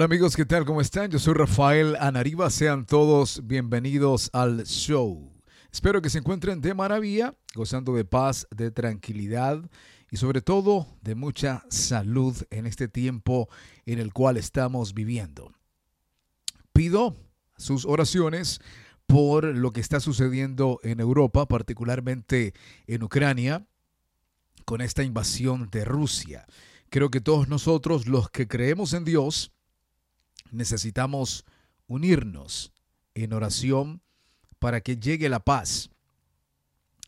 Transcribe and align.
Hola 0.00 0.06
amigos, 0.06 0.34
¿qué 0.34 0.46
tal? 0.46 0.64
¿Cómo 0.64 0.80
están? 0.80 1.10
Yo 1.10 1.18
soy 1.18 1.34
Rafael 1.34 1.94
Anariba. 1.96 2.48
Sean 2.48 2.86
todos 2.86 3.46
bienvenidos 3.46 4.30
al 4.32 4.64
show. 4.64 5.30
Espero 5.70 6.00
que 6.00 6.08
se 6.08 6.16
encuentren 6.16 6.62
de 6.62 6.72
maravilla, 6.72 7.34
gozando 7.54 7.92
de 7.92 8.06
paz, 8.06 8.46
de 8.50 8.70
tranquilidad 8.70 9.62
y 10.10 10.16
sobre 10.16 10.40
todo 10.40 10.86
de 11.02 11.14
mucha 11.14 11.66
salud 11.68 12.34
en 12.48 12.64
este 12.64 12.88
tiempo 12.88 13.50
en 13.84 13.98
el 13.98 14.14
cual 14.14 14.38
estamos 14.38 14.94
viviendo. 14.94 15.52
Pido 16.72 17.14
sus 17.58 17.84
oraciones 17.84 18.62
por 19.06 19.44
lo 19.44 19.70
que 19.74 19.82
está 19.82 20.00
sucediendo 20.00 20.80
en 20.82 21.00
Europa, 21.00 21.46
particularmente 21.46 22.54
en 22.86 23.02
Ucrania, 23.02 23.66
con 24.64 24.80
esta 24.80 25.02
invasión 25.02 25.68
de 25.70 25.84
Rusia. 25.84 26.46
Creo 26.88 27.10
que 27.10 27.20
todos 27.20 27.48
nosotros, 27.48 28.06
los 28.06 28.30
que 28.30 28.48
creemos 28.48 28.94
en 28.94 29.04
Dios, 29.04 29.52
necesitamos 30.52 31.44
unirnos 31.86 32.72
en 33.14 33.32
oración 33.32 34.02
para 34.58 34.80
que 34.80 34.96
llegue 34.96 35.28
la 35.28 35.40
paz 35.40 35.90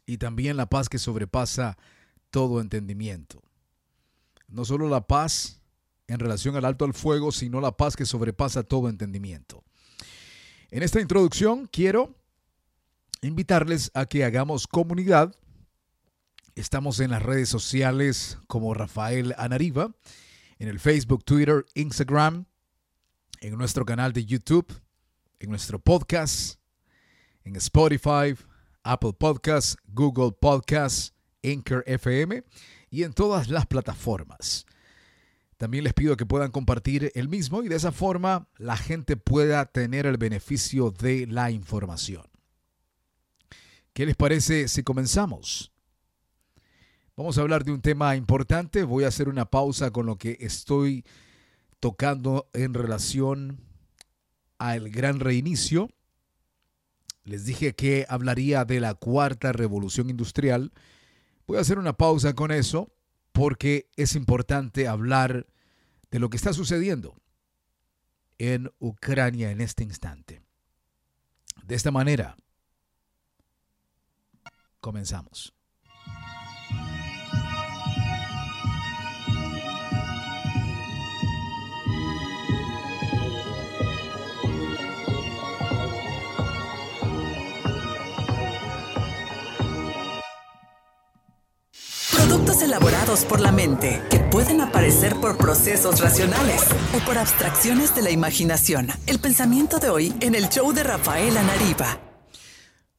y 0.07 0.19
también 0.19 0.57
la 0.57 0.67
paz 0.67 0.89
que 0.89 0.99
sobrepasa 0.99 1.79
todo 2.31 2.61
entendimiento. 2.61 3.43
No 4.49 4.65
solo 4.65 4.89
la 4.89 5.07
paz 5.07 5.61
en 6.09 6.19
relación 6.19 6.57
al 6.57 6.65
alto 6.65 6.85
al 6.85 6.95
fuego, 6.95 7.33
sino 7.33 7.61
la 7.61 7.77
paz 7.77 7.97
que 7.97 8.07
sobrepasa 8.07 8.63
todo 8.63 8.89
entendimiento. 8.89 9.63
En 10.71 10.83
esta 10.83 11.01
introducción 11.01 11.69
quiero 11.71 12.15
invitarles 13.23 13.91
a 13.95 14.07
que 14.07 14.25
hagamos 14.25 14.67
comunidad. 14.67 15.35
Estamos 16.55 17.01
en 17.01 17.11
las 17.11 17.23
redes 17.23 17.49
sociales 17.49 18.39
como 18.47 18.75
Rafael 18.75 19.35
Anariva, 19.39 19.95
en 20.59 20.69
el 20.69 20.81
Facebook, 20.81 21.25
Twitter, 21.25 21.65
Instagram, 21.75 22.47
en 23.43 23.59
nuestro 23.59 23.85
canal 23.85 24.13
de 24.13 24.25
YouTube, 24.25 24.73
en 25.41 25.51
nuestro 25.51 25.81
podcast, 25.81 26.61
en 27.43 27.57
Spotify, 27.57 28.37
Apple 28.85 29.15
Podcasts, 29.19 29.77
Google 29.89 30.31
Podcasts, 30.31 31.13
Anchor 31.43 31.83
FM 31.87 32.45
y 32.89 33.03
en 33.03 33.13
todas 33.13 33.49
las 33.49 33.67
plataformas. 33.67 34.65
También 35.57 35.83
les 35.83 35.93
pido 35.93 36.17
que 36.17 36.25
puedan 36.25 36.53
compartir 36.53 37.11
el 37.17 37.29
mismo 37.29 37.65
y 37.65 37.69
de 37.69 37.77
esa 37.77 37.91
forma 37.91 38.49
la 38.59 38.77
gente 38.77 39.17
pueda 39.17 39.67
tener 39.67 40.07
el 40.07 40.19
beneficio 40.19 40.93
de 40.93 41.27
la 41.27 41.51
información. 41.51 42.25
¿Qué 43.93 44.07
les 44.07 44.15
parece 44.15 44.69
si 44.69 44.85
comenzamos? 44.85 45.73
Vamos 47.17 47.39
a 47.39 47.41
hablar 47.41 47.65
de 47.65 47.73
un 47.73 47.83
tema 47.83 48.15
importante. 48.15 48.85
Voy 48.85 49.03
a 49.03 49.09
hacer 49.09 49.29
una 49.29 49.47
pausa 49.47 49.91
con 49.91 50.07
lo 50.07 50.17
que 50.17 50.39
estoy 50.41 51.05
tocando 51.83 52.49
en 52.53 52.75
relación 52.75 53.59
al 54.59 54.89
gran 54.89 55.19
reinicio. 55.19 55.91
Les 57.25 57.45
dije 57.45 57.75
que 57.75 58.07
hablaría 58.09 58.65
de 58.65 58.79
la 58.79 58.95
cuarta 58.95 59.51
revolución 59.51 60.09
industrial. 60.09 60.71
Voy 61.45 61.59
a 61.59 61.63
hacer 61.63 61.81
una 61.81 61.95
pausa 61.95 62.35
con 62.35 62.53
eso 62.53 62.93
porque 63.33 63.91
es 63.97 64.15
importante 64.15 64.87
hablar 64.87 65.49
de 66.13 66.21
lo 66.21 66.31
que 66.31 66.37
está 66.37 66.53
sucediendo 66.53 67.17
en 68.39 68.71
Ucrania 68.79 69.51
en 69.51 69.61
este 69.61 69.83
instante. 69.83 70.41
De 71.65 71.75
esta 71.75 71.91
manera, 71.91 72.37
comenzamos. 74.79 75.53
Elaborados 92.73 93.27
por 93.27 93.39
la 93.39 93.53
mente 93.53 94.01
que 94.11 94.19
pueden 94.19 94.63
aparecer 94.63 95.15
por 95.17 95.37
procesos 95.37 96.01
racionales 96.01 96.63
o 96.97 97.05
por 97.05 97.19
abstracciones 97.19 97.95
de 97.95 98.01
la 98.01 98.11
imaginación. 98.11 98.89
El 99.07 99.19
pensamiento 99.19 99.79
de 99.79 99.91
hoy 99.91 100.15
en 100.21 100.35
el 100.35 100.49
show 100.49 100.73
de 100.73 100.83
Rafael 100.83 101.37
Anariba. 101.37 102.01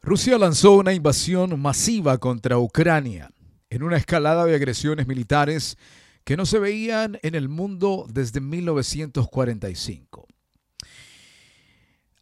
Rusia 0.03 0.37
lanzó 0.37 0.73
una 0.73 0.93
invasión 0.93 1.59
masiva 1.59 2.19
contra 2.19 2.59
Ucrania 2.59 3.31
en 3.71 3.81
una 3.81 3.97
escalada 3.97 4.45
de 4.45 4.53
agresiones 4.53 5.07
militares 5.07 5.79
que 6.23 6.37
no 6.37 6.45
se 6.45 6.59
veían 6.59 7.17
en 7.23 7.33
el 7.33 7.49
mundo 7.49 8.05
desde 8.07 8.41
1945. 8.41 10.27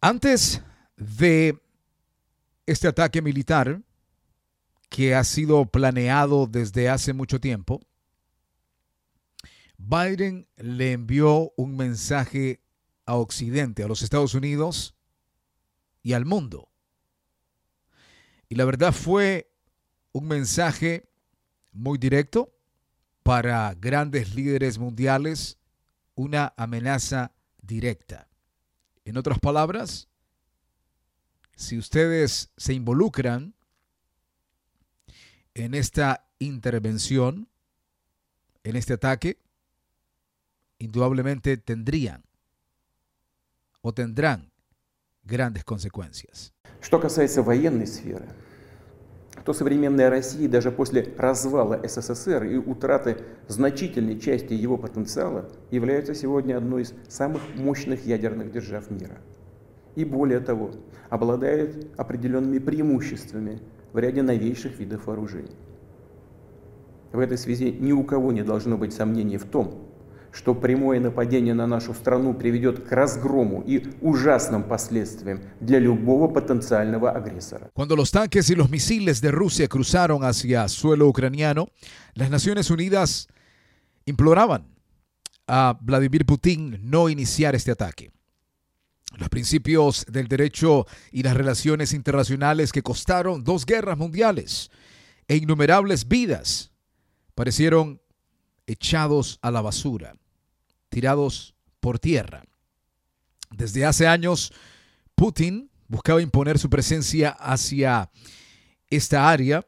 Antes 0.00 0.62
de 0.96 1.58
este 2.64 2.88
ataque 2.88 3.20
militar, 3.20 3.82
que 4.92 5.14
ha 5.14 5.24
sido 5.24 5.64
planeado 5.64 6.46
desde 6.46 6.90
hace 6.90 7.14
mucho 7.14 7.40
tiempo, 7.40 7.80
Biden 9.78 10.46
le 10.56 10.92
envió 10.92 11.50
un 11.56 11.78
mensaje 11.78 12.60
a 13.06 13.14
Occidente, 13.14 13.82
a 13.82 13.88
los 13.88 14.02
Estados 14.02 14.34
Unidos 14.34 14.94
y 16.02 16.12
al 16.12 16.26
mundo. 16.26 16.68
Y 18.50 18.54
la 18.54 18.66
verdad 18.66 18.92
fue 18.92 19.50
un 20.12 20.28
mensaje 20.28 21.08
muy 21.72 21.96
directo 21.96 22.52
para 23.22 23.74
grandes 23.80 24.34
líderes 24.34 24.78
mundiales, 24.78 25.56
una 26.14 26.52
amenaza 26.58 27.32
directa. 27.62 28.28
En 29.06 29.16
otras 29.16 29.38
palabras, 29.38 30.06
si 31.56 31.78
ustedes 31.78 32.50
se 32.58 32.74
involucran 32.74 33.54
en 35.54 35.74
esta 35.74 36.24
intervención, 36.38 37.48
en 38.64 38.76
este 38.76 38.94
ataque, 38.94 39.38
indudablemente 40.78 41.56
tendrían 41.56 42.24
o 43.82 43.92
tendrán 43.92 44.50
grandes 45.24 45.64
consecuencias. 45.64 46.52
Что 46.80 46.98
касается 46.98 47.42
военной 47.42 47.86
сферы, 47.86 48.28
то 49.44 49.52
современная 49.52 50.10
Россия 50.10 50.48
даже 50.48 50.70
после 50.70 51.14
развала 51.16 51.80
СССР 51.86 52.44
и 52.44 52.56
утраты 52.56 53.18
значительной 53.48 54.20
части 54.20 54.54
его 54.54 54.76
потенциала 54.76 55.50
является 55.70 56.14
сегодня 56.14 56.56
одной 56.56 56.82
из 56.82 56.94
самых 57.08 57.42
мощных 57.54 58.04
ядерных 58.04 58.52
держав 58.52 58.90
мира. 58.90 59.18
И 59.94 60.04
более 60.04 60.40
того, 60.40 60.72
обладает 61.10 61.92
определенными 61.98 62.58
преимуществами 62.58 63.60
в 63.92 63.98
ряде 63.98 64.22
новейших 64.22 64.78
видов 64.78 65.06
вооружений. 65.06 65.56
В 67.12 67.18
этой 67.18 67.36
связи 67.36 67.70
ни 67.70 67.92
у 67.92 68.04
кого 68.04 68.32
не 68.32 68.42
должно 68.42 68.78
быть 68.78 68.94
сомнений 68.94 69.36
в 69.36 69.44
том, 69.44 69.88
что 70.32 70.54
прямое 70.54 70.98
нападение 70.98 71.52
на 71.52 71.66
нашу 71.66 71.92
страну 71.92 72.32
приведет 72.32 72.88
к 72.88 72.92
разгрому 72.92 73.62
и 73.66 73.84
ужасным 74.00 74.62
последствиям 74.62 75.40
для 75.60 75.78
любого 75.78 76.28
потенциального 76.28 77.10
агрессора. 77.10 77.70
Cuando 77.74 77.96
los 77.96 78.10
tanques 78.10 78.48
y 78.48 78.54
los 78.54 78.70
misiles 78.70 79.20
de 79.20 79.30
Rusia 79.30 79.68
cruzaron 79.68 80.24
hacia 80.24 80.68
suelo 80.68 81.06
ucraniano, 81.06 81.68
las 82.14 82.30
Naciones 82.30 82.70
Unidas 82.70 83.28
imploraban 84.06 84.64
a 85.46 85.78
Vladimir 85.82 86.24
Putin 86.24 86.78
no 86.82 87.10
iniciar 87.10 87.54
este 87.54 87.72
ataque. 87.72 88.10
Los 89.16 89.28
principios 89.28 90.06
del 90.08 90.28
derecho 90.28 90.86
y 91.10 91.22
las 91.22 91.36
relaciones 91.36 91.92
internacionales 91.92 92.72
que 92.72 92.82
costaron 92.82 93.44
dos 93.44 93.66
guerras 93.66 93.98
mundiales 93.98 94.70
e 95.28 95.36
innumerables 95.36 96.08
vidas 96.08 96.72
parecieron 97.34 98.00
echados 98.66 99.38
a 99.42 99.50
la 99.50 99.60
basura, 99.60 100.16
tirados 100.88 101.54
por 101.80 101.98
tierra. 101.98 102.44
Desde 103.50 103.84
hace 103.84 104.06
años, 104.06 104.52
Putin 105.14 105.70
buscaba 105.88 106.22
imponer 106.22 106.58
su 106.58 106.70
presencia 106.70 107.30
hacia 107.30 108.10
esta 108.88 109.28
área 109.28 109.66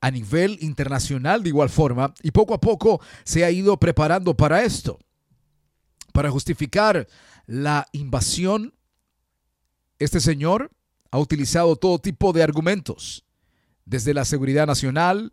a 0.00 0.10
nivel 0.10 0.58
internacional 0.60 1.42
de 1.42 1.48
igual 1.48 1.68
forma 1.68 2.14
y 2.22 2.30
poco 2.30 2.54
a 2.54 2.60
poco 2.60 3.00
se 3.24 3.44
ha 3.44 3.50
ido 3.50 3.76
preparando 3.78 4.36
para 4.36 4.62
esto, 4.62 4.98
para 6.18 6.32
justificar 6.32 7.06
la 7.46 7.86
invasión, 7.92 8.74
este 10.00 10.18
señor 10.18 10.72
ha 11.12 11.20
utilizado 11.20 11.76
todo 11.76 12.00
tipo 12.00 12.32
de 12.32 12.42
argumentos, 12.42 13.24
desde 13.84 14.12
la 14.14 14.24
seguridad 14.24 14.66
nacional, 14.66 15.32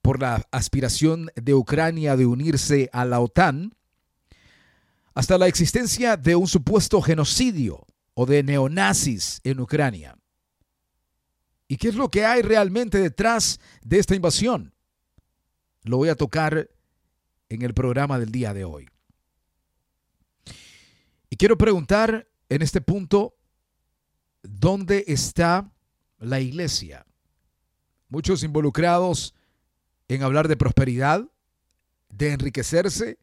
por 0.00 0.20
la 0.20 0.44
aspiración 0.50 1.30
de 1.36 1.54
Ucrania 1.54 2.16
de 2.16 2.26
unirse 2.26 2.90
a 2.92 3.04
la 3.04 3.20
OTAN, 3.20 3.76
hasta 5.14 5.38
la 5.38 5.46
existencia 5.46 6.16
de 6.16 6.34
un 6.34 6.48
supuesto 6.48 7.00
genocidio 7.00 7.86
o 8.14 8.26
de 8.26 8.42
neonazis 8.42 9.40
en 9.44 9.60
Ucrania. 9.60 10.18
¿Y 11.68 11.76
qué 11.76 11.86
es 11.86 11.94
lo 11.94 12.10
que 12.10 12.26
hay 12.26 12.42
realmente 12.42 12.98
detrás 12.98 13.60
de 13.84 14.00
esta 14.00 14.16
invasión? 14.16 14.74
Lo 15.84 15.96
voy 15.98 16.08
a 16.08 16.16
tocar 16.16 16.68
en 17.48 17.62
el 17.62 17.72
programa 17.72 18.18
del 18.18 18.32
día 18.32 18.52
de 18.52 18.64
hoy. 18.64 18.91
Y 21.32 21.36
quiero 21.36 21.56
preguntar 21.56 22.28
en 22.50 22.60
este 22.60 22.82
punto, 22.82 23.34
¿dónde 24.42 25.06
está 25.08 25.72
la 26.18 26.40
iglesia? 26.40 27.06
Muchos 28.10 28.42
involucrados 28.42 29.34
en 30.08 30.22
hablar 30.24 30.46
de 30.46 30.58
prosperidad, 30.58 31.26
de 32.10 32.32
enriquecerse, 32.32 33.18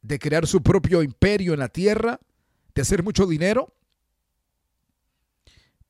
de 0.00 0.18
crear 0.18 0.48
su 0.48 0.64
propio 0.64 1.04
imperio 1.04 1.52
en 1.52 1.60
la 1.60 1.68
tierra, 1.68 2.18
de 2.74 2.82
hacer 2.82 3.04
mucho 3.04 3.28
dinero, 3.28 3.76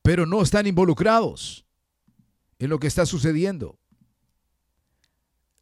pero 0.03 0.27
no 0.27 0.43
están 0.43 0.67
involucrados 0.67 1.65
en 2.59 2.69
lo 2.69 2.77
que 2.77 2.85
está 2.85 3.07
sucediendo. 3.07 3.79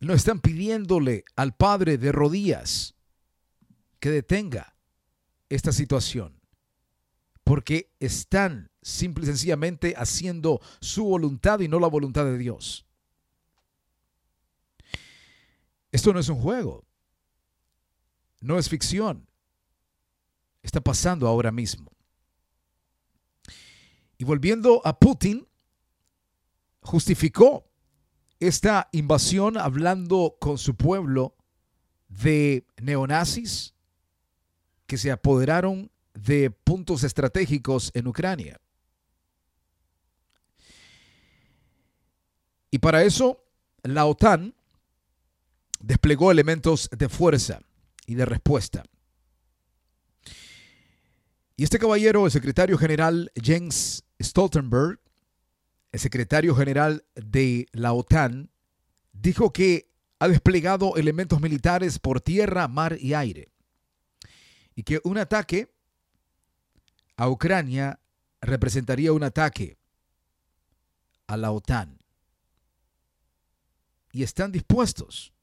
No 0.02 0.14
están 0.14 0.42
pidiéndole 0.42 1.24
al 1.38 1.56
Padre 1.56 1.98
de 1.98 2.12
rodillas 2.12 2.96
que 4.02 4.10
detenga 4.10 4.72
esta 5.52 5.74
situación, 5.74 6.40
porque 7.44 7.92
están 8.00 8.72
simple 8.82 9.26
y 9.26 9.28
sencillamente 9.28 9.94
haciendo 9.98 10.62
su 10.80 11.04
voluntad 11.04 11.60
y 11.60 11.68
no 11.68 11.78
la 11.78 11.88
voluntad 11.88 12.24
de 12.24 12.38
Dios. 12.38 12.86
Esto 15.92 16.14
no 16.14 16.22
es 16.22 16.30
un 16.30 16.40
juego, 16.40 16.86
no 18.40 18.58
es 18.58 18.70
ficción, 18.70 19.28
está 20.64 20.80
pasando 20.80 21.28
ahora 21.28 21.52
mismo. 21.52 21.92
Y 24.18 24.24
volviendo 24.24 24.82
a 24.86 24.98
Putin, 24.98 25.46
justificó 26.80 27.66
esta 28.40 28.88
invasión 28.94 29.58
hablando 29.58 30.38
con 30.40 30.58
su 30.58 30.76
pueblo 30.76 31.36
de 32.08 32.66
neonazis 32.82 33.76
que 34.92 34.98
se 34.98 35.10
apoderaron 35.10 35.90
de 36.14 36.52
puntos 36.52 37.06
estratégicos 37.06 37.92
en 37.94 38.08
Ucrania. 38.08 38.60
Y 42.70 42.80
para 42.80 43.02
eso, 43.04 43.42
la 43.84 44.06
OTAN 44.06 44.54
desplegó 45.80 46.30
elementos 46.30 46.90
de 46.92 47.08
fuerza 47.08 47.62
y 48.06 48.16
de 48.16 48.26
respuesta. 48.26 48.84
Y 51.56 51.64
este 51.64 51.80
caballero, 51.80 52.26
el 52.26 52.32
secretario 52.34 52.78
general 52.78 53.32
Jens 53.42 54.04
Stoltenberg, 54.22 55.00
el 55.94 56.00
secretario 56.02 56.54
general 56.54 57.06
de 57.16 57.66
la 57.72 57.94
OTAN, 57.94 58.50
dijo 59.14 59.54
que 59.54 59.90
ha 60.20 60.28
desplegado 60.28 60.98
elementos 60.98 61.40
militares 61.40 61.98
por 61.98 62.20
tierra, 62.20 62.68
mar 62.68 62.98
y 63.00 63.14
aire. 63.14 63.51
Y 64.76 64.84
que 64.84 65.02
un 65.04 65.18
ataque 65.18 65.74
a 67.18 67.30
Ucrania 67.30 68.00
representaría 68.42 69.14
un 69.14 69.24
ataque 69.24 69.78
a 71.28 71.38
la 71.38 71.52
OTAN. 71.52 72.00
Y 74.12 74.24
están 74.24 74.52
dispuestos 74.52 75.34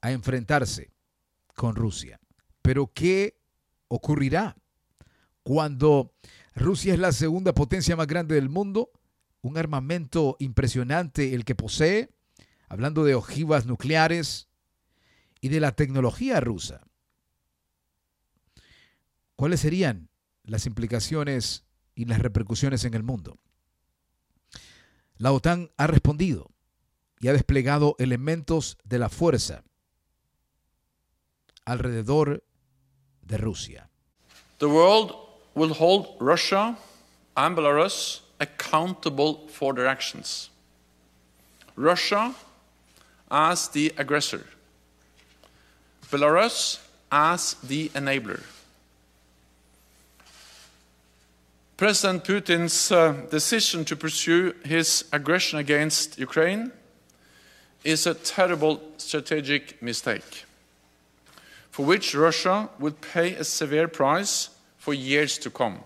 a 0.00 0.12
enfrentarse 0.12 0.92
con 1.54 1.74
Rusia. 1.74 2.20
Pero 2.62 2.92
¿qué 2.92 3.38
ocurrirá 3.88 4.56
cuando 5.42 6.12
Rusia 6.54 6.94
es 6.94 6.98
la 6.98 7.12
segunda 7.12 7.54
potencia 7.54 7.96
más 7.96 8.06
grande 8.06 8.34
del 8.34 8.48
mundo, 8.48 8.90
un 9.42 9.58
armamento 9.58 10.36
impresionante 10.38 11.34
el 11.34 11.44
que 11.44 11.54
posee, 11.54 12.10
hablando 12.68 13.04
de 13.04 13.14
ojivas 13.14 13.66
nucleares 13.66 14.45
y 15.40 15.48
de 15.48 15.60
la 15.60 15.72
tecnología 15.72 16.40
rusa. 16.40 16.82
¿Cuáles 19.36 19.60
serían 19.60 20.08
las 20.44 20.66
implicaciones 20.66 21.64
y 21.94 22.06
las 22.06 22.20
repercusiones 22.20 22.84
en 22.84 22.94
el 22.94 23.02
mundo? 23.02 23.38
La 25.18 25.32
OTAN 25.32 25.70
ha 25.76 25.86
respondido 25.86 26.50
y 27.20 27.28
ha 27.28 27.32
desplegado 27.32 27.96
elementos 27.98 28.78
de 28.84 28.98
la 28.98 29.08
fuerza 29.08 29.64
alrededor 31.64 32.44
de 33.22 33.36
Rusia. 33.38 33.90
The 34.58 34.66
world 34.66 35.14
will 35.54 35.72
hold 35.72 36.16
Russia 36.20 36.78
and 37.34 37.56
Belarus 37.56 38.22
accountable 38.40 39.48
for 39.48 39.74
their 39.74 39.86
actions. 39.86 40.50
Russia 41.76 42.34
as 43.30 43.68
the 43.70 43.92
aggressor, 43.98 44.46
Belarus 46.10 46.80
as 47.10 47.54
the 47.62 47.88
enabler. 47.90 48.42
President 51.76 52.24
Putin's 52.24 52.90
uh, 52.90 53.12
decision 53.30 53.84
to 53.84 53.96
pursue 53.96 54.54
his 54.64 55.04
aggression 55.12 55.58
against 55.58 56.18
Ukraine 56.18 56.72
is 57.84 58.06
a 58.06 58.14
terrible 58.14 58.80
strategic 58.96 59.82
mistake, 59.82 60.46
for 61.70 61.84
which 61.84 62.14
Russia 62.14 62.70
will 62.78 62.94
pay 63.12 63.34
a 63.34 63.44
severe 63.44 63.88
price 63.88 64.48
for 64.78 64.94
years 64.94 65.36
to 65.38 65.50
come. 65.50 65.80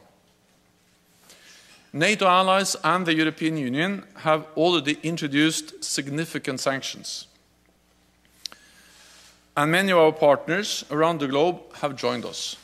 NATO 1.92 2.26
allies 2.26 2.76
and 2.84 3.04
the 3.04 3.14
European 3.14 3.56
Union 3.56 4.04
have 4.18 4.46
already 4.56 4.96
introduced 5.02 5.82
significant 5.82 6.60
sanctions. 6.60 7.26
And 9.56 9.72
many 9.72 9.92
of 9.92 9.98
our 9.98 10.12
partners 10.12 10.84
around 10.90 11.20
the 11.20 11.28
globe 11.28 11.60
have 11.80 11.96
joined 11.96 12.24
us. 12.24 12.56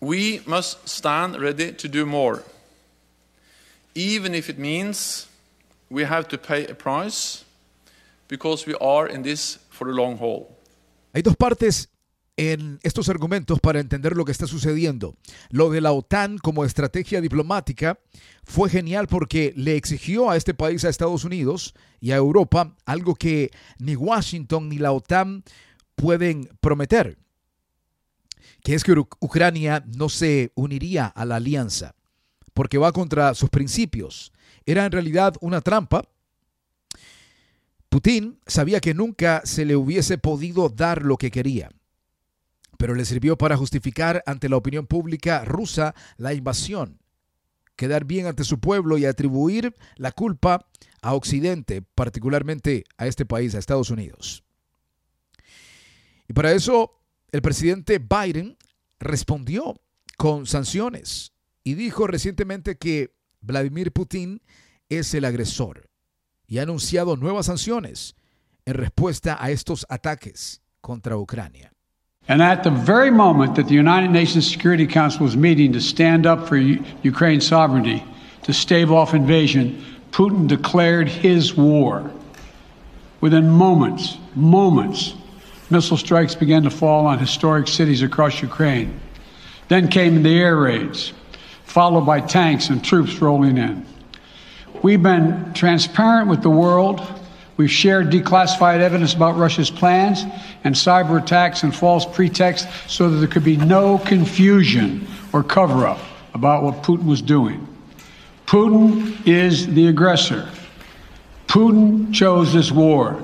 We 0.00 0.42
must 0.46 0.88
stand 0.88 1.40
ready 1.40 1.72
to 1.72 1.88
do 1.88 2.06
more, 2.06 2.44
even 3.94 4.34
if 4.34 4.48
it 4.48 4.58
means 4.58 5.26
we 5.90 6.04
have 6.04 6.28
to 6.28 6.38
pay 6.38 6.66
a 6.66 6.74
price 6.74 7.44
because 8.28 8.66
we 8.66 8.74
are 8.74 9.08
in 9.08 9.22
this 9.22 9.58
for 9.70 9.86
the 9.86 9.92
long 9.92 10.18
haul. 10.18 10.54
Hay 11.14 11.22
dos 11.22 11.34
partes 11.34 11.88
en 12.38 12.78
estos 12.84 13.08
argumentos 13.08 13.58
para 13.58 13.80
entender 13.80 14.16
lo 14.16 14.24
que 14.24 14.30
está 14.30 14.46
sucediendo. 14.46 15.16
Lo 15.50 15.70
de 15.70 15.80
la 15.80 15.90
OTAN 15.90 16.38
como 16.38 16.64
estrategia 16.64 17.20
diplomática 17.20 17.98
fue 18.44 18.70
genial 18.70 19.08
porque 19.08 19.52
le 19.56 19.74
exigió 19.74 20.30
a 20.30 20.36
este 20.36 20.54
país, 20.54 20.84
a 20.84 20.88
Estados 20.88 21.24
Unidos 21.24 21.74
y 22.00 22.12
a 22.12 22.16
Europa, 22.16 22.76
algo 22.86 23.16
que 23.16 23.50
ni 23.80 23.96
Washington 23.96 24.68
ni 24.68 24.78
la 24.78 24.92
OTAN 24.92 25.42
pueden 25.96 26.48
prometer, 26.60 27.18
que 28.62 28.74
es 28.74 28.84
que 28.84 28.94
Ucrania 29.18 29.84
no 29.96 30.08
se 30.08 30.52
uniría 30.54 31.06
a 31.06 31.24
la 31.24 31.36
alianza, 31.36 31.96
porque 32.54 32.78
va 32.78 32.92
contra 32.92 33.34
sus 33.34 33.50
principios. 33.50 34.32
Era 34.64 34.86
en 34.86 34.92
realidad 34.92 35.34
una 35.40 35.60
trampa. 35.60 36.04
Putin 37.88 38.38
sabía 38.46 38.78
que 38.78 38.94
nunca 38.94 39.42
se 39.44 39.64
le 39.64 39.74
hubiese 39.74 40.18
podido 40.18 40.68
dar 40.68 41.02
lo 41.02 41.16
que 41.16 41.32
quería 41.32 41.70
pero 42.78 42.94
le 42.94 43.04
sirvió 43.04 43.36
para 43.36 43.56
justificar 43.56 44.22
ante 44.24 44.48
la 44.48 44.56
opinión 44.56 44.86
pública 44.86 45.44
rusa 45.44 45.94
la 46.16 46.32
invasión, 46.32 47.00
quedar 47.76 48.06
bien 48.06 48.26
ante 48.26 48.44
su 48.44 48.60
pueblo 48.60 48.96
y 48.96 49.04
atribuir 49.04 49.76
la 49.96 50.12
culpa 50.12 50.66
a 51.02 51.14
Occidente, 51.14 51.82
particularmente 51.82 52.84
a 52.96 53.06
este 53.06 53.26
país, 53.26 53.54
a 53.54 53.58
Estados 53.58 53.90
Unidos. 53.90 54.44
Y 56.28 56.32
para 56.32 56.52
eso 56.52 57.02
el 57.32 57.42
presidente 57.42 57.98
Biden 57.98 58.56
respondió 59.00 59.80
con 60.16 60.46
sanciones 60.46 61.32
y 61.64 61.74
dijo 61.74 62.06
recientemente 62.06 62.78
que 62.78 63.12
Vladimir 63.40 63.92
Putin 63.92 64.40
es 64.88 65.12
el 65.14 65.24
agresor 65.24 65.90
y 66.46 66.58
ha 66.58 66.62
anunciado 66.62 67.16
nuevas 67.16 67.46
sanciones 67.46 68.14
en 68.64 68.74
respuesta 68.74 69.36
a 69.42 69.50
estos 69.50 69.84
ataques 69.88 70.62
contra 70.80 71.16
Ucrania. 71.16 71.72
And 72.28 72.42
at 72.42 72.62
the 72.62 72.70
very 72.70 73.10
moment 73.10 73.56
that 73.56 73.68
the 73.68 73.74
United 73.74 74.10
Nations 74.10 74.48
Security 74.50 74.86
Council 74.86 75.24
was 75.24 75.36
meeting 75.36 75.72
to 75.72 75.80
stand 75.80 76.26
up 76.26 76.46
for 76.46 76.56
U- 76.56 76.84
Ukraine's 77.02 77.46
sovereignty, 77.46 78.04
to 78.42 78.52
stave 78.52 78.92
off 78.92 79.14
invasion, 79.14 79.82
Putin 80.10 80.46
declared 80.46 81.08
his 81.08 81.56
war. 81.56 82.10
Within 83.22 83.48
moments, 83.48 84.18
moments, 84.34 85.14
missile 85.70 85.96
strikes 85.96 86.34
began 86.34 86.62
to 86.62 86.70
fall 86.70 87.06
on 87.06 87.18
historic 87.18 87.66
cities 87.66 88.02
across 88.02 88.42
Ukraine. 88.42 89.00
Then 89.68 89.88
came 89.88 90.22
the 90.22 90.38
air 90.38 90.56
raids, 90.56 91.12
followed 91.64 92.02
by 92.02 92.20
tanks 92.20 92.68
and 92.68 92.84
troops 92.84 93.20
rolling 93.20 93.58
in. 93.58 93.86
We've 94.82 95.02
been 95.02 95.52
transparent 95.54 96.28
with 96.28 96.42
the 96.42 96.50
world 96.50 97.00
We've 97.58 97.68
shared 97.68 98.10
declassified 98.10 98.78
evidence 98.78 99.14
about 99.14 99.36
Russia's 99.36 99.68
plans 99.68 100.24
and 100.62 100.76
cyber 100.76 101.20
attacks 101.20 101.64
and 101.64 101.74
false 101.74 102.06
pretexts 102.06 102.68
so 102.86 103.10
that 103.10 103.16
there 103.16 103.26
could 103.26 103.42
be 103.42 103.56
no 103.56 103.98
confusion 103.98 105.08
or 105.32 105.42
cover 105.42 105.84
up 105.84 105.98
about 106.34 106.62
what 106.62 106.84
Putin 106.84 107.04
was 107.04 107.20
doing. 107.20 107.66
Putin 108.46 109.12
is 109.26 109.66
the 109.74 109.88
aggressor. 109.88 110.48
Putin 111.48 112.14
chose 112.14 112.52
this 112.52 112.70
war. 112.70 113.20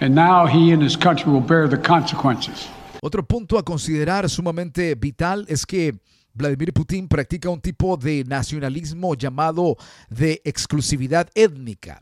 And 0.00 0.14
now 0.14 0.46
he 0.46 0.72
and 0.72 0.82
his 0.82 0.96
country 0.96 1.30
will 1.30 1.42
bear 1.42 1.68
the 1.68 1.76
consequences. 1.76 2.66
Otro 3.02 3.22
punto 3.22 3.58
a 3.58 3.62
considerar 3.62 4.26
sumamente 4.30 4.94
vital 4.94 5.44
es 5.48 5.66
que 5.66 5.92
Vladimir 6.32 6.72
Putin 6.72 7.08
practica 7.08 7.50
un 7.50 7.60
tipo 7.60 7.98
de 7.98 8.24
nacionalismo 8.24 9.14
llamado 9.14 9.76
de 10.08 10.40
exclusividad 10.46 11.28
étnica. 11.34 12.00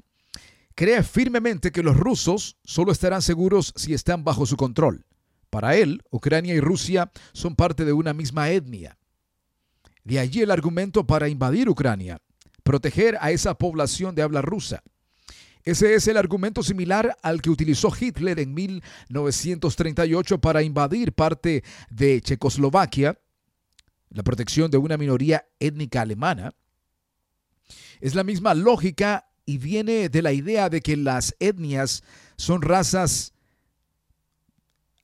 Cree 0.75 1.03
firmemente 1.03 1.71
que 1.71 1.83
los 1.83 1.97
rusos 1.97 2.57
solo 2.65 2.93
estarán 2.93 3.23
seguros 3.23 3.73
si 3.77 3.95
están 3.95 4.25
bajo 4.25 4.47
su 4.47 4.57
control. 4.57 5.05
Para 5.51 5.77
él, 5.77 6.03
Ucrania 6.11 6.55
y 6.55 6.61
Rusia 6.61 7.11
son 7.33 7.57
parte 7.57 7.85
de 7.85 7.93
una 7.93 8.15
misma 8.15 8.51
etnia. 8.51 8.97
De 10.05 10.19
allí 10.19 10.41
el 10.41 10.51
argumento 10.51 11.07
para 11.07 11.29
invadir 11.29 11.69
Ucrania, 11.69 12.21
proteger 12.63 13.19
a 13.21 13.31
esa 13.31 13.55
población 13.55 14.15
de 14.15 14.23
habla 14.23 14.41
rusa. 14.41 14.83
Ese 15.65 15.95
es 15.95 16.09
el 16.09 16.17
argumento 16.17 16.63
similar 16.63 17.17
al 17.23 17.41
que 17.41 17.51
utilizó 17.51 17.93
Hitler 17.99 18.41
en 18.41 18.53
1938 18.55 20.41
para 20.41 20.63
invadir 20.63 21.13
parte 21.13 21.63
de 21.89 22.21
Checoslovaquia, 22.21 23.19
la 24.09 24.23
protección 24.23 24.71
de 24.71 24.79
una 24.79 24.97
minoría 24.97 25.47
étnica 25.61 26.01
alemana. 26.01 26.53
Es 28.01 28.15
la 28.15 28.25
misma 28.25 28.55
lógica 28.55 29.32
y 29.45 29.59
viene 29.59 30.09
de 30.09 30.23
la 30.23 30.33
idea 30.33 30.69
de 30.69 30.81
que 30.81 30.97
las 30.97 31.35
etnias 31.41 32.03
son 32.37 32.63
razas 32.63 33.33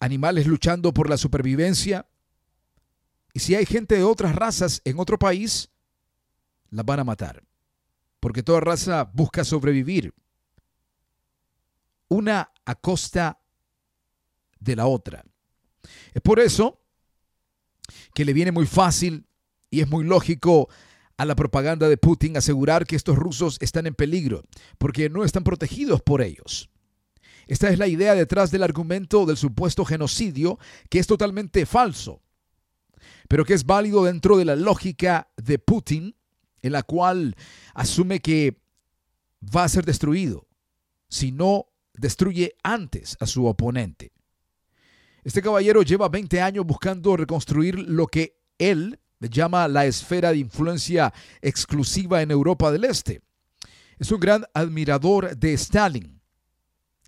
animales 0.00 0.46
luchando 0.46 0.92
por 0.92 1.10
la 1.10 1.16
supervivencia. 1.16 2.06
Y 3.32 3.40
si 3.40 3.54
hay 3.54 3.66
gente 3.66 3.96
de 3.96 4.04
otras 4.04 4.34
razas 4.34 4.80
en 4.84 4.98
otro 4.98 5.18
país, 5.18 5.70
las 6.70 6.84
van 6.84 7.00
a 7.00 7.04
matar. 7.04 7.42
Porque 8.20 8.42
toda 8.42 8.60
raza 8.60 9.04
busca 9.12 9.44
sobrevivir. 9.44 10.14
Una 12.08 12.52
a 12.64 12.74
costa 12.74 13.40
de 14.58 14.76
la 14.76 14.86
otra. 14.86 15.24
Es 16.14 16.22
por 16.22 16.40
eso 16.40 16.80
que 18.14 18.24
le 18.24 18.32
viene 18.32 18.52
muy 18.52 18.66
fácil 18.66 19.26
y 19.70 19.80
es 19.80 19.88
muy 19.88 20.04
lógico 20.04 20.68
a 21.18 21.24
la 21.24 21.34
propaganda 21.34 21.88
de 21.88 21.98
Putin 21.98 22.36
asegurar 22.36 22.86
que 22.86 22.96
estos 22.96 23.16
rusos 23.16 23.58
están 23.60 23.86
en 23.86 23.94
peligro, 23.94 24.44
porque 24.78 25.10
no 25.10 25.24
están 25.24 25.44
protegidos 25.44 26.00
por 26.00 26.22
ellos. 26.22 26.70
Esta 27.48 27.68
es 27.70 27.78
la 27.78 27.88
idea 27.88 28.14
detrás 28.14 28.50
del 28.50 28.62
argumento 28.62 29.26
del 29.26 29.36
supuesto 29.36 29.84
genocidio, 29.84 30.58
que 30.88 31.00
es 31.00 31.06
totalmente 31.06 31.66
falso, 31.66 32.22
pero 33.28 33.44
que 33.44 33.54
es 33.54 33.66
válido 33.66 34.04
dentro 34.04 34.36
de 34.36 34.44
la 34.44 34.54
lógica 34.54 35.28
de 35.36 35.58
Putin, 35.58 36.14
en 36.62 36.72
la 36.72 36.84
cual 36.84 37.34
asume 37.74 38.20
que 38.20 38.60
va 39.42 39.64
a 39.64 39.68
ser 39.68 39.84
destruido 39.84 40.46
si 41.08 41.32
no 41.32 41.66
destruye 41.94 42.54
antes 42.62 43.16
a 43.18 43.26
su 43.26 43.46
oponente. 43.46 44.12
Este 45.24 45.42
caballero 45.42 45.82
lleva 45.82 46.08
20 46.08 46.40
años 46.40 46.64
buscando 46.64 47.16
reconstruir 47.16 47.78
lo 47.78 48.06
que 48.06 48.38
él 48.58 49.00
llama 49.20 49.68
la 49.68 49.86
esfera 49.86 50.30
de 50.30 50.38
influencia 50.38 51.12
exclusiva 51.42 52.22
en 52.22 52.30
Europa 52.30 52.70
del 52.70 52.84
Este. 52.84 53.20
Es 53.98 54.12
un 54.12 54.20
gran 54.20 54.44
admirador 54.54 55.36
de 55.36 55.52
Stalin 55.54 56.20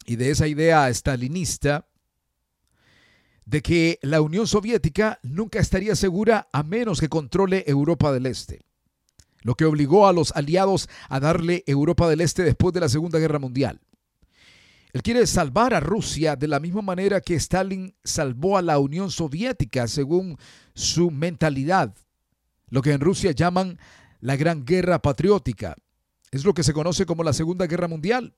y 0.06 0.16
de 0.16 0.30
esa 0.30 0.48
idea 0.48 0.88
stalinista 0.92 1.86
de 3.44 3.62
que 3.62 3.98
la 4.02 4.20
Unión 4.20 4.46
Soviética 4.46 5.18
nunca 5.22 5.58
estaría 5.58 5.94
segura 5.94 6.48
a 6.52 6.62
menos 6.62 7.00
que 7.00 7.08
controle 7.08 7.64
Europa 7.66 8.12
del 8.12 8.26
Este, 8.26 8.62
lo 9.42 9.54
que 9.54 9.64
obligó 9.64 10.06
a 10.06 10.12
los 10.12 10.32
aliados 10.32 10.88
a 11.08 11.20
darle 11.20 11.64
Europa 11.66 12.08
del 12.08 12.20
Este 12.20 12.42
después 12.42 12.74
de 12.74 12.80
la 12.80 12.88
Segunda 12.88 13.18
Guerra 13.18 13.38
Mundial. 13.38 13.80
Él 14.92 15.02
quiere 15.02 15.26
salvar 15.26 15.74
a 15.74 15.80
Rusia 15.80 16.36
de 16.36 16.48
la 16.48 16.60
misma 16.60 16.82
manera 16.82 17.20
que 17.20 17.34
Stalin 17.34 17.94
salvó 18.02 18.58
a 18.58 18.62
la 18.62 18.78
Unión 18.78 19.10
Soviética 19.10 19.86
según 19.86 20.36
su 20.74 21.10
mentalidad, 21.10 21.94
lo 22.68 22.82
que 22.82 22.92
en 22.92 23.00
Rusia 23.00 23.32
llaman 23.32 23.78
la 24.20 24.36
Gran 24.36 24.64
Guerra 24.64 25.00
Patriótica. 25.00 25.76
Es 26.30 26.44
lo 26.44 26.54
que 26.54 26.62
se 26.62 26.72
conoce 26.72 27.06
como 27.06 27.24
la 27.24 27.32
Segunda 27.32 27.66
Guerra 27.66 27.88
Mundial. 27.88 28.34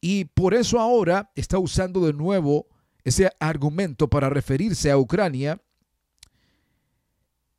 Y 0.00 0.26
por 0.26 0.54
eso 0.54 0.78
ahora 0.78 1.32
está 1.34 1.58
usando 1.58 2.04
de 2.06 2.12
nuevo 2.12 2.68
ese 3.04 3.30
argumento 3.40 4.08
para 4.08 4.30
referirse 4.30 4.90
a 4.90 4.98
Ucrania 4.98 5.60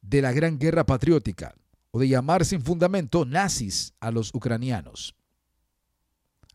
de 0.02 0.22
la 0.22 0.32
Gran 0.32 0.58
Guerra 0.58 0.86
Patriótica 0.86 1.56
o 1.92 2.00
de 2.00 2.08
llamar 2.08 2.46
sin 2.46 2.62
fundamento 2.62 3.26
nazis 3.26 3.94
a 4.00 4.12
los 4.12 4.34
ucranianos, 4.34 5.16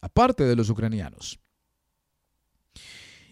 aparte 0.01 0.45
de 0.45 0.57
los 0.57 0.69
ucranianos. 0.71 1.39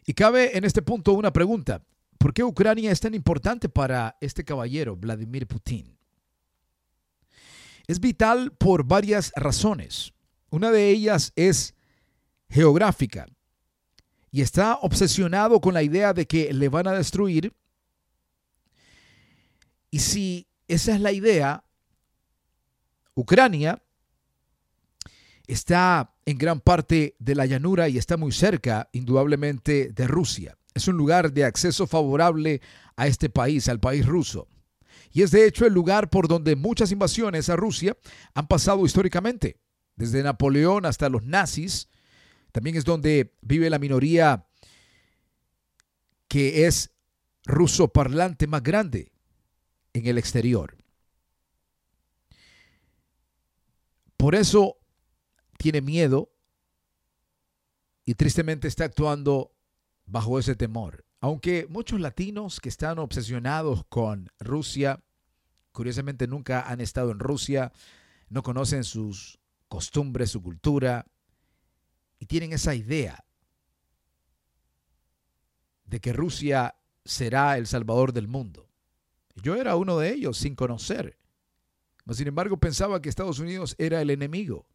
Y 0.06 0.14
cabe 0.14 0.56
en 0.56 0.64
este 0.64 0.82
punto 0.82 1.12
una 1.12 1.32
pregunta. 1.32 1.82
¿Por 2.16 2.32
qué 2.32 2.44
Ucrania 2.44 2.92
es 2.92 3.00
tan 3.00 3.14
importante 3.14 3.68
para 3.68 4.16
este 4.20 4.44
caballero, 4.44 4.96
Vladimir 4.96 5.46
Putin? 5.46 5.98
Es 7.88 8.00
vital 8.00 8.52
por 8.52 8.84
varias 8.84 9.32
razones. 9.34 10.12
Una 10.48 10.70
de 10.70 10.90
ellas 10.90 11.32
es 11.34 11.75
geográfica 12.48 13.26
y 14.30 14.42
está 14.42 14.76
obsesionado 14.76 15.60
con 15.60 15.75
la 15.75 15.82
idea 15.82 16.12
de 16.12 16.26
que 16.26 16.52
le 16.52 16.68
van 16.68 16.86
a 16.86 16.92
destruir. 16.92 17.52
Y 19.90 19.98
si 19.98 20.46
esa 20.68 20.94
es 20.94 21.00
la 21.00 21.12
idea, 21.12 21.64
Ucrania 23.14 23.82
está 25.47 26.15
en 26.25 26.38
gran 26.38 26.61
parte 26.61 27.15
de 27.19 27.35
la 27.35 27.47
llanura 27.47 27.88
y 27.88 27.99
está 27.99 28.17
muy 28.17 28.33
cerca, 28.33 28.88
indudablemente, 28.93 29.91
de 29.93 30.07
Rusia. 30.07 30.59
Es 30.75 30.88
un 30.88 30.97
lugar 30.97 31.33
de 31.33 31.45
acceso 31.45 31.87
favorable 31.87 32.61
a 32.97 33.07
este 33.07 33.31
país, 33.31 33.69
al 33.69 33.81
país 33.81 34.05
ruso. 34.07 34.49
Y 35.12 35.23
es 35.23 35.31
de 35.31 35.47
hecho 35.47 35.67
el 35.67 35.73
lugar 35.73 36.11
por 36.11 36.29
donde 36.29 36.57
muchas 36.57 36.93
invasiones 36.93 37.49
a 37.49 37.57
Rusia 37.57 37.97
han 38.35 38.47
pasado 38.49 38.85
históricamente, 38.85 39.61
desde 39.95 40.23
Napoleón 40.23 40.85
hasta 40.85 41.09
los 41.09 41.25
nazis. 41.25 41.88
También 42.53 42.76
es 42.76 42.85
donde 42.85 43.35
vive 43.41 43.71
la 43.71 43.79
minoría 43.79 44.47
que 46.29 46.67
es 46.67 46.91
ruso 47.45 47.88
parlante 47.88 48.47
más 48.47 48.62
grande 48.62 49.12
en 49.93 50.07
el 50.07 50.19
exterior. 50.19 50.76
Por 54.17 54.35
eso 54.35 54.79
tiene 55.58 55.80
miedo 55.80 56.30
y 58.04 58.14
tristemente 58.14 58.68
está 58.68 58.84
actuando 58.84 59.52
bajo 60.04 60.38
ese 60.38 60.54
temor. 60.54 61.04
Aunque 61.20 61.66
muchos 61.68 62.00
latinos 62.00 62.60
que 62.60 62.68
están 62.68 62.98
obsesionados 62.98 63.84
con 63.88 64.30
Rusia, 64.38 65.02
curiosamente 65.72 66.26
nunca 66.26 66.62
han 66.68 66.80
estado 66.80 67.10
en 67.10 67.18
Rusia, 67.18 67.72
no 68.28 68.42
conocen 68.42 68.84
sus 68.84 69.38
costumbres, 69.68 70.30
su 70.30 70.42
cultura, 70.42 71.06
y 72.18 72.26
tienen 72.26 72.52
esa 72.52 72.75
idea 72.75 73.25
de 75.84 76.00
que 76.00 76.12
Rusia 76.12 76.76
será 77.04 77.56
el 77.56 77.66
salvador 77.66 78.12
del 78.12 78.28
mundo. 78.28 78.68
Yo 79.36 79.56
era 79.56 79.76
uno 79.76 79.98
de 79.98 80.12
ellos 80.12 80.38
sin 80.38 80.54
conocer. 80.54 81.18
Sin 82.10 82.28
embargo, 82.28 82.56
pensaba 82.58 83.02
que 83.02 83.08
Estados 83.08 83.38
Unidos 83.38 83.75
era 83.78 84.00
el 84.00 84.10
enemigo. 84.10 84.66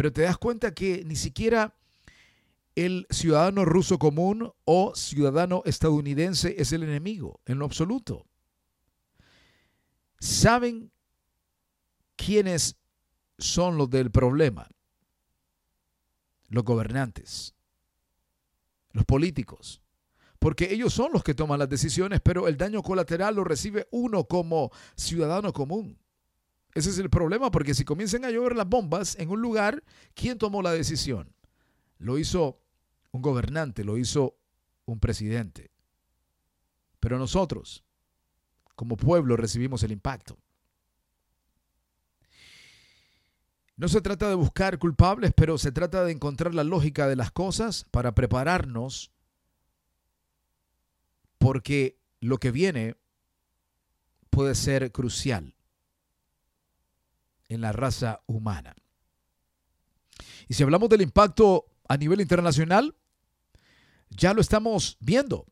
Pero 0.00 0.14
te 0.14 0.22
das 0.22 0.38
cuenta 0.38 0.72
que 0.72 1.04
ni 1.04 1.14
siquiera 1.14 1.76
el 2.74 3.06
ciudadano 3.10 3.66
ruso 3.66 3.98
común 3.98 4.50
o 4.64 4.94
ciudadano 4.94 5.60
estadounidense 5.66 6.54
es 6.56 6.72
el 6.72 6.84
enemigo, 6.84 7.42
en 7.44 7.58
lo 7.58 7.66
absoluto. 7.66 8.24
Saben 10.18 10.90
quiénes 12.16 12.76
son 13.36 13.76
los 13.76 13.90
del 13.90 14.10
problema. 14.10 14.70
Los 16.48 16.64
gobernantes, 16.64 17.54
los 18.92 19.04
políticos, 19.04 19.82
porque 20.38 20.72
ellos 20.72 20.94
son 20.94 21.12
los 21.12 21.22
que 21.22 21.34
toman 21.34 21.58
las 21.58 21.68
decisiones, 21.68 22.22
pero 22.22 22.48
el 22.48 22.56
daño 22.56 22.82
colateral 22.82 23.34
lo 23.34 23.44
recibe 23.44 23.86
uno 23.90 24.24
como 24.24 24.70
ciudadano 24.96 25.52
común. 25.52 25.98
Ese 26.74 26.90
es 26.90 26.98
el 26.98 27.10
problema, 27.10 27.50
porque 27.50 27.74
si 27.74 27.84
comienzan 27.84 28.24
a 28.24 28.30
llover 28.30 28.54
las 28.54 28.68
bombas 28.68 29.16
en 29.18 29.30
un 29.30 29.40
lugar, 29.40 29.82
¿quién 30.14 30.38
tomó 30.38 30.62
la 30.62 30.72
decisión? 30.72 31.34
Lo 31.98 32.18
hizo 32.18 32.60
un 33.10 33.22
gobernante, 33.22 33.84
lo 33.84 33.98
hizo 33.98 34.36
un 34.84 35.00
presidente. 35.00 35.70
Pero 37.00 37.18
nosotros, 37.18 37.82
como 38.76 38.96
pueblo, 38.96 39.36
recibimos 39.36 39.82
el 39.82 39.92
impacto. 39.92 40.38
No 43.76 43.88
se 43.88 44.00
trata 44.00 44.28
de 44.28 44.34
buscar 44.34 44.78
culpables, 44.78 45.32
pero 45.34 45.58
se 45.58 45.72
trata 45.72 46.04
de 46.04 46.12
encontrar 46.12 46.54
la 46.54 46.64
lógica 46.64 47.08
de 47.08 47.16
las 47.16 47.32
cosas 47.32 47.86
para 47.90 48.14
prepararnos, 48.14 49.10
porque 51.38 51.98
lo 52.20 52.38
que 52.38 52.50
viene 52.50 52.96
puede 54.28 54.54
ser 54.54 54.92
crucial 54.92 55.54
en 57.50 57.60
la 57.60 57.72
raza 57.72 58.22
humana. 58.26 58.74
Y 60.48 60.54
si 60.54 60.62
hablamos 60.62 60.88
del 60.88 61.02
impacto 61.02 61.66
a 61.88 61.96
nivel 61.96 62.20
internacional, 62.20 62.96
ya 64.08 64.32
lo 64.32 64.40
estamos 64.40 64.96
viendo 65.00 65.46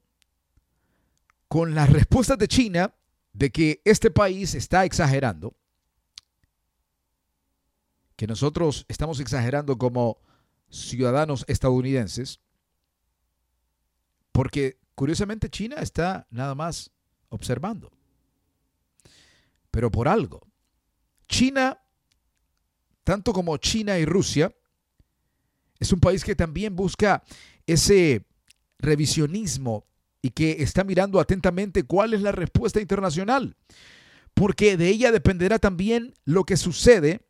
con 1.48 1.74
las 1.74 1.90
respuestas 1.90 2.38
de 2.38 2.48
China 2.48 2.94
de 3.32 3.50
que 3.50 3.82
este 3.84 4.10
país 4.10 4.54
está 4.54 4.84
exagerando, 4.84 5.56
que 8.16 8.26
nosotros 8.26 8.84
estamos 8.88 9.20
exagerando 9.20 9.76
como 9.76 10.20
ciudadanos 10.70 11.44
estadounidenses, 11.48 12.40
porque 14.32 14.78
curiosamente 14.94 15.50
China 15.50 15.76
está 15.76 16.26
nada 16.30 16.54
más 16.54 16.90
observando. 17.28 17.90
Pero 19.70 19.90
por 19.90 20.08
algo. 20.08 20.46
China, 21.28 21.80
tanto 23.08 23.32
como 23.32 23.56
China 23.56 23.98
y 23.98 24.04
Rusia, 24.04 24.54
es 25.78 25.94
un 25.94 25.98
país 25.98 26.22
que 26.22 26.36
también 26.36 26.76
busca 26.76 27.24
ese 27.66 28.26
revisionismo 28.78 29.86
y 30.20 30.28
que 30.28 30.62
está 30.62 30.84
mirando 30.84 31.18
atentamente 31.18 31.84
cuál 31.84 32.12
es 32.12 32.20
la 32.20 32.32
respuesta 32.32 32.82
internacional, 32.82 33.56
porque 34.34 34.76
de 34.76 34.88
ella 34.88 35.10
dependerá 35.10 35.58
también 35.58 36.12
lo 36.26 36.44
que 36.44 36.58
sucede 36.58 37.22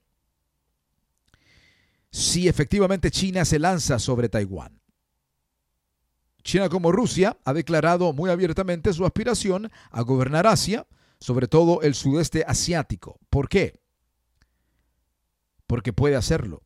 si 2.11 2.49
efectivamente 2.49 3.13
China 3.13 3.45
se 3.45 3.61
lanza 3.61 4.01
sobre 4.01 4.29
Taiwán. 4.29 4.81
China 6.43 6.69
como 6.69 6.91
Rusia 6.91 7.39
ha 7.45 7.53
declarado 7.53 8.13
muy 8.13 8.31
abiertamente 8.31 8.93
su 8.93 9.07
aspiración 9.07 9.71
a 9.93 10.03
gobernar 10.03 10.49
Asia, 10.49 10.89
sobre 11.21 11.47
todo 11.47 11.83
el 11.83 11.95
sudeste 11.95 12.45
asiático. 12.49 13.21
¿Por 13.31 13.49
qué? 13.49 13.79
Porque 15.69 15.93
puede 15.93 16.17
hacerlo. 16.17 16.65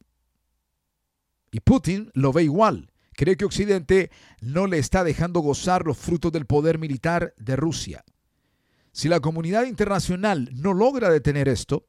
Y 1.51 1.61
Putin 1.61 2.11
lo 2.15 2.33
ve 2.33 2.45
igual. 2.45 2.91
Cree 3.13 3.37
que 3.37 3.45
Occidente 3.45 4.11
no 4.41 4.67
le 4.67 4.79
está 4.79 5.05
dejando 5.05 5.41
gozar 5.41 5.85
los 5.85 5.99
frutos 5.99 6.33
del 6.33 6.47
poder 6.47 6.79
militar 6.79 7.35
de 7.37 7.57
Rusia. 7.57 8.05
Si 8.93 9.09
la 9.09 9.21
comunidad 9.21 9.65
internacional 9.65 10.49
no 10.55 10.73
logra 10.73 11.11
detener 11.11 11.49
esto, 11.49 11.87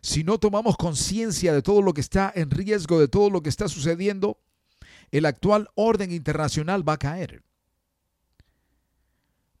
si 0.00 0.24
no 0.24 0.38
tomamos 0.38 0.76
conciencia 0.76 1.52
de 1.52 1.62
todo 1.62 1.80
lo 1.80 1.94
que 1.94 2.00
está 2.00 2.32
en 2.34 2.50
riesgo, 2.50 3.00
de 3.00 3.08
todo 3.08 3.30
lo 3.30 3.42
que 3.42 3.48
está 3.48 3.68
sucediendo, 3.68 4.40
el 5.10 5.26
actual 5.26 5.68
orden 5.74 6.12
internacional 6.12 6.86
va 6.86 6.94
a 6.94 6.98
caer. 6.98 7.42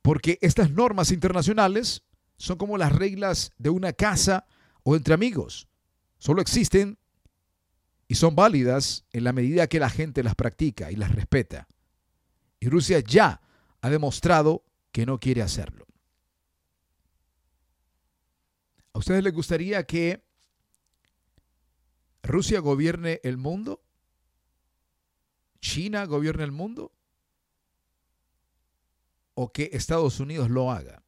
Porque 0.02 0.38
estas 0.40 0.70
normas 0.70 1.10
internacionales 1.10 2.02
son 2.36 2.58
como 2.58 2.78
las 2.78 2.92
reglas 2.92 3.52
de 3.58 3.70
una 3.70 3.92
casa 3.92 4.46
o 4.82 4.96
entre 4.96 5.14
amigos. 5.14 5.67
Solo 6.18 6.42
existen 6.42 6.98
y 8.08 8.14
son 8.16 8.34
válidas 8.34 9.04
en 9.12 9.24
la 9.24 9.32
medida 9.32 9.68
que 9.68 9.78
la 9.78 9.90
gente 9.90 10.22
las 10.22 10.34
practica 10.34 10.90
y 10.90 10.96
las 10.96 11.14
respeta. 11.14 11.68
Y 12.58 12.68
Rusia 12.68 13.00
ya 13.00 13.40
ha 13.80 13.90
demostrado 13.90 14.64
que 14.90 15.06
no 15.06 15.20
quiere 15.20 15.42
hacerlo. 15.42 15.86
¿A 18.92 18.98
ustedes 18.98 19.22
les 19.22 19.32
gustaría 19.32 19.84
que 19.84 20.24
Rusia 22.22 22.60
gobierne 22.60 23.20
el 23.22 23.36
mundo? 23.36 23.82
¿China 25.60 26.04
gobierne 26.04 26.44
el 26.44 26.52
mundo? 26.52 26.92
¿O 29.34 29.52
que 29.52 29.70
Estados 29.72 30.18
Unidos 30.18 30.50
lo 30.50 30.70
haga? 30.70 31.04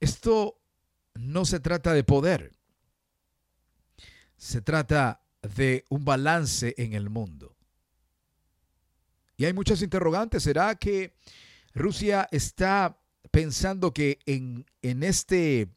Esto 0.00 0.61
no 1.14 1.44
se 1.44 1.60
trata 1.60 1.92
de 1.92 2.04
poder. 2.04 2.52
Se 4.36 4.60
trata 4.60 5.22
de 5.42 5.84
un 5.88 6.04
balance 6.04 6.74
en 6.78 6.94
el 6.94 7.10
mundo. 7.10 7.56
Y 9.36 9.44
hay 9.44 9.52
muchas 9.52 9.82
interrogantes. 9.82 10.42
¿Será 10.42 10.74
que 10.74 11.14
Rusia 11.74 12.28
está 12.30 12.98
pensando 13.30 13.92
que 13.92 14.18
en, 14.26 14.66
en 14.82 15.02
este 15.02 15.68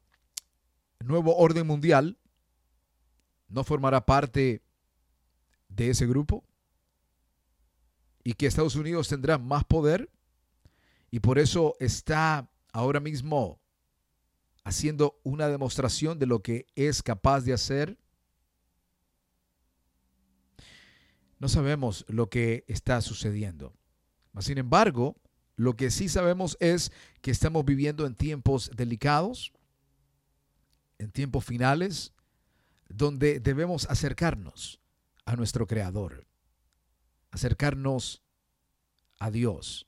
nuevo 0.99 1.35
orden 1.37 1.65
mundial 1.67 2.17
no 3.47 3.63
formará 3.63 4.05
parte 4.05 4.61
de 5.69 5.89
ese 5.89 6.07
grupo 6.07 6.43
y 8.23 8.33
que 8.33 8.47
Estados 8.47 8.75
Unidos 8.75 9.07
tendrá 9.07 9.37
más 9.37 9.63
poder 9.65 10.09
y 11.11 11.19
por 11.19 11.39
eso 11.39 11.75
está 11.79 12.49
ahora 12.73 12.99
mismo 12.99 13.59
haciendo 14.65 15.19
una 15.23 15.47
demostración 15.47 16.19
de 16.19 16.25
lo 16.25 16.41
que 16.41 16.65
es 16.75 17.01
capaz 17.01 17.41
de 17.41 17.53
hacer. 17.53 17.97
No 21.39 21.47
sabemos 21.47 22.03
lo 22.09 22.29
que 22.29 22.65
está 22.67 22.99
sucediendo. 23.01 23.73
Sin 24.39 24.57
embargo, 24.57 25.15
lo 25.55 25.77
que 25.77 25.91
sí 25.91 26.09
sabemos 26.09 26.57
es 26.59 26.91
que 27.21 27.31
estamos 27.31 27.63
viviendo 27.63 28.05
en 28.07 28.15
tiempos 28.15 28.71
delicados, 28.75 29.53
en 30.97 31.11
tiempos 31.11 31.45
finales, 31.45 32.11
donde 32.89 33.39
debemos 33.39 33.87
acercarnos 33.89 34.81
a 35.25 35.35
nuestro 35.35 35.67
Creador, 35.67 36.25
acercarnos 37.29 38.23
a 39.19 39.29
Dios. 39.29 39.87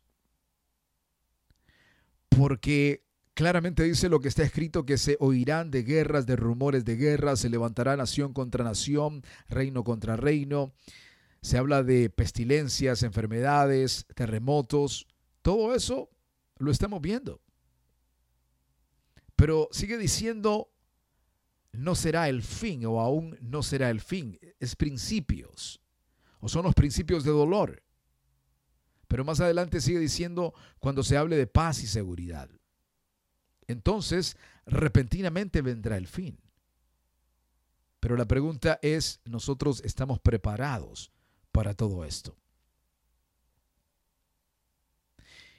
Porque 2.30 3.07
claramente 3.38 3.84
dice 3.84 4.10
lo 4.10 4.20
que 4.20 4.30
está 4.30 4.42
escrito, 4.42 4.84
que 4.84 4.98
se 4.98 5.16
oirán 5.20 5.70
de 5.70 5.84
guerras, 5.84 6.26
de 6.26 6.36
rumores 6.36 6.84
de 6.86 6.96
guerras, 6.96 7.42
se 7.42 7.52
levantará 7.52 7.96
nación 7.96 8.34
contra 8.34 8.64
nación, 8.64 9.22
reino 9.48 9.84
contra 9.84 10.16
reino. 10.18 10.74
Se 11.44 11.60
habla 11.60 11.84
de 11.84 12.10
pestilencias, 12.10 13.04
enfermedades, 13.04 14.08
terremotos. 14.16 15.06
Todo 15.44 15.76
eso 15.76 16.10
lo 16.58 16.72
estamos 16.72 17.00
viendo. 17.00 17.40
Pero 19.36 19.70
sigue 19.72 20.00
diciendo 20.00 20.72
no 21.74 21.94
será 21.94 22.30
el 22.30 22.42
fin 22.42 22.88
o 22.88 23.00
aún 23.00 23.38
no 23.40 23.62
será 23.62 23.92
el 23.92 24.02
fin. 24.02 24.40
Es 24.60 24.76
principios 24.76 25.80
o 26.40 26.50
son 26.50 26.64
los 26.64 26.74
principios 26.74 27.24
de 27.24 27.30
dolor. 27.30 27.84
Pero 29.08 29.24
más 29.24 29.40
adelante 29.42 29.80
sigue 29.80 30.00
diciendo 30.00 30.56
cuando 30.80 31.04
se 31.04 31.18
hable 31.18 31.38
de 31.38 31.46
paz 31.46 31.84
y 31.84 31.88
seguridad. 31.88 32.50
Entonces, 33.68 34.38
repentinamente 34.66 35.62
vendrá 35.62 35.98
el 35.98 36.08
fin. 36.08 36.40
Pero 38.00 38.16
la 38.16 38.26
pregunta 38.26 38.80
es, 38.82 39.20
¿nosotros 39.26 39.82
estamos 39.84 40.20
preparados 40.20 41.12
para 41.52 41.74
todo 41.74 42.06
esto? 42.06 42.38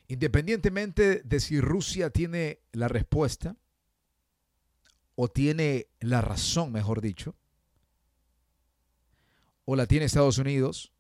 Independientemente 0.07 1.21
de 1.23 1.41
si 1.41 1.61
Rusia 1.61 2.11
tiene 2.11 2.61
la 2.73 2.89
respuesta, 2.89 3.57
o 5.21 5.29
tiene 5.29 5.89
la 5.99 6.21
razón, 6.21 6.71
mejor 6.71 7.01
dicho, 7.01 7.35
o 9.65 9.75
la 9.75 9.87
tiene 9.87 10.07
Estados 10.07 10.39
Unidos. 10.39 10.93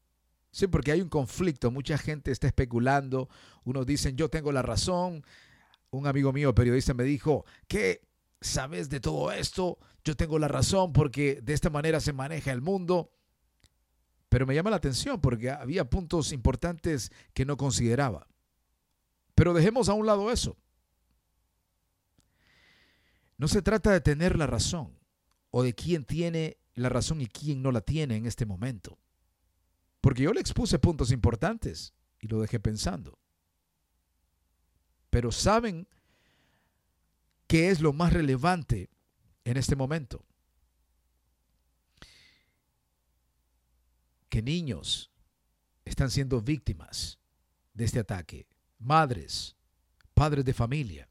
Sí, 0.51 0.67
porque 0.67 0.91
hay 0.91 1.01
un 1.01 1.09
conflicto, 1.09 1.71
mucha 1.71 1.97
gente 1.97 2.33
está 2.33 2.49
especulando, 2.49 3.29
unos 3.65 3.87
dicen 3.87 4.17
yo 4.17 4.29
tengo 4.29 4.51
la 4.51 4.63
razón, 4.63 5.25
un 5.91 6.07
amigo 6.07 6.33
mío 6.33 6.55
periodista 6.55 6.95
me 6.95 7.05
dijo, 7.05 7.45
¿qué 7.67 8.07
sabes 8.41 8.89
de 8.89 9.01
todo 9.01 9.33
esto? 9.33 9.79
Yo 10.05 10.17
tengo 10.17 10.39
la 10.39 10.49
razón 10.49 10.93
porque 10.93 11.41
de 11.43 11.55
esta 11.55 11.71
manera 11.71 12.01
se 12.01 12.13
maneja 12.13 12.53
el 12.53 12.61
mundo. 12.61 13.13
Pero 14.29 14.47
me 14.47 14.55
llama 14.55 14.71
la 14.71 14.77
atención 14.77 15.21
porque 15.21 15.51
había 15.51 15.89
puntos 15.89 16.33
importantes 16.33 17.11
que 17.33 17.47
no 17.47 17.57
consideraba. 17.57 18.29
Pero 19.35 19.55
dejemos 19.55 19.89
a 19.89 19.95
un 19.95 20.07
lado 20.07 20.31
eso. 20.31 20.59
No 23.39 23.49
se 23.49 23.63
trata 23.63 23.93
de 23.93 24.01
tener 24.01 24.37
la 24.37 24.47
razón 24.47 24.99
o 25.51 25.63
de 25.63 25.75
quién 25.75 26.05
tiene 26.05 26.59
la 26.75 26.89
razón 26.89 27.21
y 27.21 27.27
quién 27.27 27.63
no 27.63 27.73
la 27.73 27.81
tiene 27.81 28.17
en 28.17 28.27
este 28.27 28.47
momento. 28.47 28.99
Porque 30.01 30.23
yo 30.23 30.33
le 30.33 30.41
expuse 30.41 30.79
puntos 30.79 31.13
importantes 31.13 31.95
y 32.21 32.29
lo 32.29 32.41
dejé 32.41 32.61
pensando. 32.61 33.19
Pero 35.11 35.33
¿saben 35.33 35.87
qué 37.47 37.71
es 37.71 37.81
lo 37.81 37.93
más 37.93 38.13
relevante 38.13 38.91
en 39.45 39.57
este 39.57 39.77
momento? 39.77 40.25
Que 44.29 44.43
niños 44.43 45.11
están 45.85 46.11
siendo 46.11 46.43
víctimas 46.43 47.19
de 47.73 47.85
este 47.85 48.01
ataque. 48.01 48.47
Madres, 48.79 49.57
padres 50.15 50.45
de 50.45 50.53
familia 50.53 51.09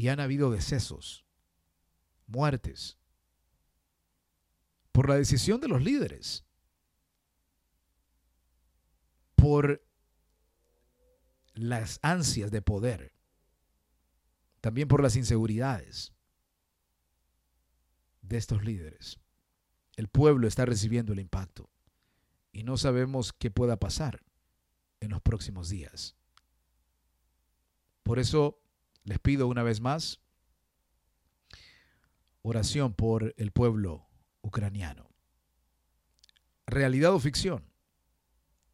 y 0.00 0.08
han 0.08 0.18
habido 0.18 0.50
decesos, 0.50 1.26
muertes, 2.26 2.96
por 4.92 5.10
la 5.10 5.16
decisión 5.16 5.60
de 5.60 5.68
los 5.68 5.82
líderes, 5.82 6.44
por 9.34 9.84
las 11.54 11.98
ansias 12.02 12.50
de 12.50 12.62
poder, 12.62 13.12
también 14.60 14.88
por 14.88 15.02
las 15.02 15.16
inseguridades 15.16 16.12
de 18.22 18.36
estos 18.36 18.64
líderes. 18.64 19.18
El 19.96 20.08
pueblo 20.08 20.46
está 20.46 20.64
recibiendo 20.64 21.12
el 21.12 21.20
impacto. 21.20 21.68
y 22.52 22.64
no 22.64 22.76
sabemos 22.76 23.32
qué 23.32 23.50
pueda 23.50 23.78
pasar 23.78 24.24
en 24.98 25.10
los 25.10 25.22
próximos 25.22 25.68
días. 25.68 26.16
Por 28.02 28.18
eso 28.18 28.60
les 29.04 29.20
pido 29.20 29.46
una 29.46 29.62
vez 29.62 29.80
más 29.80 30.20
oración 32.42 32.92
por 32.94 33.34
el 33.36 33.52
pueblo 33.52 34.08
ucraniano. 34.42 35.10
¿Realidad 36.66 37.14
o 37.14 37.20
ficción? 37.20 37.64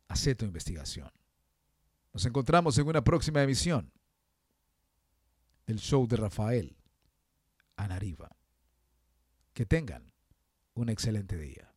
Hacé 0.08 0.34
tu 0.34 0.44
investigación. 0.44 1.10
Nos 2.16 2.24
encontramos 2.24 2.78
en 2.78 2.88
una 2.88 3.04
próxima 3.04 3.42
emisión 3.42 3.92
del 5.66 5.78
show 5.78 6.08
de 6.08 6.16
Rafael 6.16 6.74
Anariva. 7.76 8.34
Que 9.52 9.66
tengan 9.66 10.14
un 10.72 10.88
excelente 10.88 11.36
día. 11.36 11.75